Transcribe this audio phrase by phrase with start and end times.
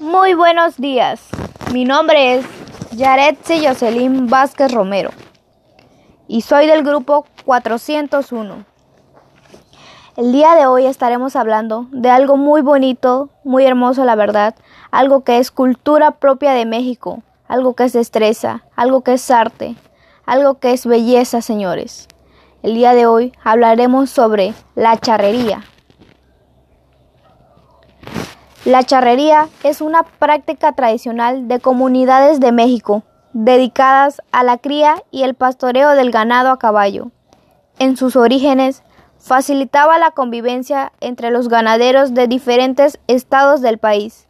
[0.00, 1.20] Muy buenos días.
[1.72, 2.46] Mi nombre es
[2.92, 5.10] Yaretsi Jocelyn Vázquez Romero
[6.26, 8.64] y soy del grupo 401.
[10.16, 14.56] El día de hoy estaremos hablando de algo muy bonito, muy hermoso la verdad,
[14.90, 19.76] algo que es cultura propia de México, algo que es destreza, algo que es arte,
[20.26, 22.08] algo que es belleza, señores.
[22.64, 25.62] El día de hoy hablaremos sobre la charrería.
[28.66, 33.02] La charrería es una práctica tradicional de comunidades de México
[33.32, 37.10] dedicadas a la cría y el pastoreo del ganado a caballo.
[37.78, 38.82] En sus orígenes,
[39.18, 44.26] facilitaba la convivencia entre los ganaderos de diferentes estados del país.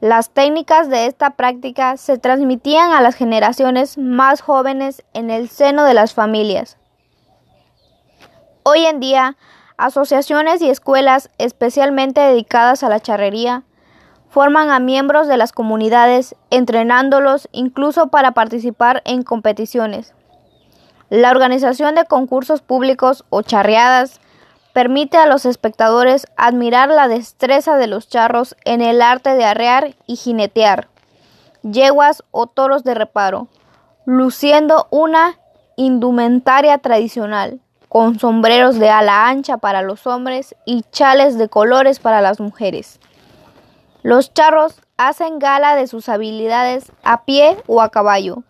[0.00, 5.84] Las técnicas de esta práctica se transmitían a las generaciones más jóvenes en el seno
[5.84, 6.76] de las familias.
[8.62, 9.38] Hoy en día,
[9.78, 13.64] asociaciones y escuelas especialmente dedicadas a la charrería
[14.30, 20.14] forman a miembros de las comunidades, entrenándolos incluso para participar en competiciones.
[21.10, 24.20] La organización de concursos públicos o charreadas
[24.72, 29.96] permite a los espectadores admirar la destreza de los charros en el arte de arrear
[30.06, 30.86] y jinetear,
[31.62, 33.48] yeguas o toros de reparo,
[34.06, 35.40] luciendo una
[35.74, 42.20] indumentaria tradicional, con sombreros de ala ancha para los hombres y chales de colores para
[42.20, 43.00] las mujeres.
[44.02, 48.44] Los charros hacen gala de sus habilidades a pie o a caballo.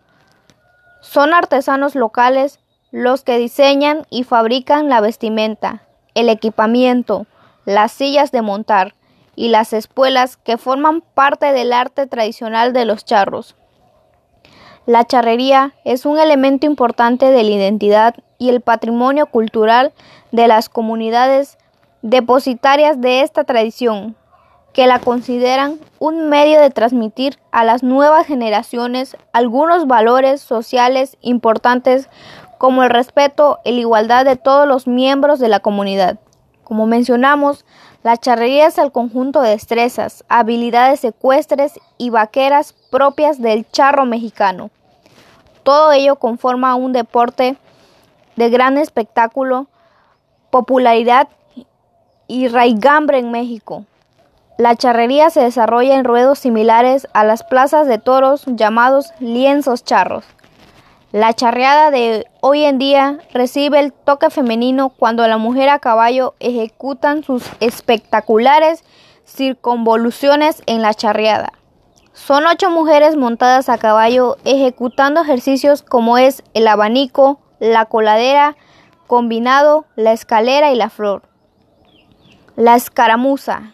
[1.01, 2.59] Son artesanos locales
[2.91, 5.83] los que diseñan y fabrican la vestimenta,
[6.15, 7.25] el equipamiento,
[7.65, 8.95] las sillas de montar
[9.35, 13.55] y las espuelas que forman parte del arte tradicional de los charros.
[14.85, 19.91] La charrería es un elemento importante de la identidad y el patrimonio cultural
[20.31, 21.57] de las comunidades
[22.01, 24.15] depositarias de esta tradición
[24.73, 32.09] que la consideran un medio de transmitir a las nuevas generaciones algunos valores sociales importantes
[32.57, 36.19] como el respeto y la igualdad de todos los miembros de la comunidad.
[36.63, 37.65] Como mencionamos,
[38.03, 44.71] la charrería es el conjunto de destrezas, habilidades ecuestres y vaqueras propias del charro mexicano.
[45.63, 47.57] Todo ello conforma un deporte
[48.35, 49.67] de gran espectáculo,
[50.49, 51.27] popularidad
[52.27, 53.85] y raigambre en México.
[54.61, 60.23] La charrería se desarrolla en ruedos similares a las plazas de toros llamados lienzos charros.
[61.11, 66.35] La charreada de hoy en día recibe el toque femenino cuando la mujer a caballo
[66.39, 68.83] ejecutan sus espectaculares
[69.25, 71.53] circunvoluciones en la charreada.
[72.13, 78.55] Son ocho mujeres montadas a caballo ejecutando ejercicios como es el abanico, la coladera,
[79.07, 81.23] combinado, la escalera y la flor.
[82.55, 83.73] La escaramuza,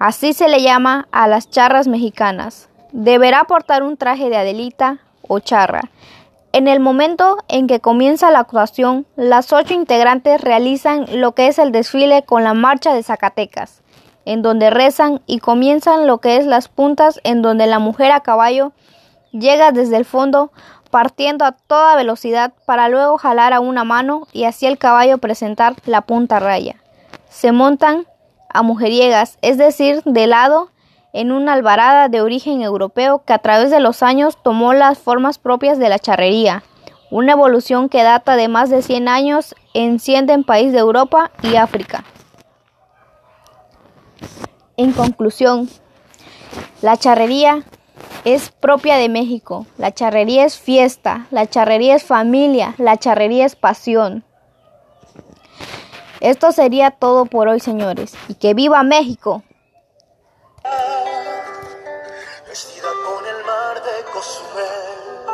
[0.00, 2.70] Así se le llama a las charras mexicanas.
[2.92, 4.96] Deberá portar un traje de adelita
[5.28, 5.82] o charra.
[6.54, 11.58] En el momento en que comienza la actuación, las ocho integrantes realizan lo que es
[11.58, 13.82] el desfile con la marcha de Zacatecas,
[14.24, 18.20] en donde rezan y comienzan lo que es las puntas en donde la mujer a
[18.20, 18.72] caballo
[19.32, 20.50] llega desde el fondo
[20.90, 25.74] partiendo a toda velocidad para luego jalar a una mano y así el caballo presentar
[25.84, 26.76] la punta raya.
[27.28, 28.06] Se montan
[28.52, 30.70] a mujeriegas, es decir, de lado
[31.12, 35.38] en una albarada de origen europeo que a través de los años tomó las formas
[35.38, 36.62] propias de la charrería,
[37.10, 41.56] una evolución que data de más de 100 años en 100 países de Europa y
[41.56, 42.04] África.
[44.76, 45.68] En conclusión,
[46.80, 47.64] la charrería
[48.24, 53.56] es propia de México, la charrería es fiesta, la charrería es familia, la charrería es
[53.56, 54.24] pasión.
[56.20, 58.12] Esto sería todo por hoy, señores.
[58.28, 59.42] Y que viva México.
[62.46, 65.24] Vestida con el mar de Cozumel,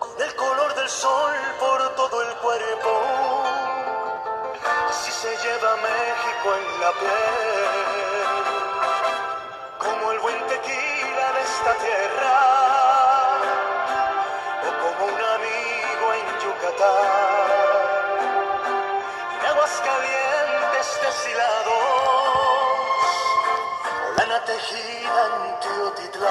[0.00, 2.90] con el color del sol por todo el cuerpo,
[4.88, 8.42] así se lleva México en la piel,
[9.78, 12.36] como el buen tequila de esta tierra,
[14.66, 17.17] o como un amigo en Yucatán
[24.28, 26.28] lana tejida en Teotitlán.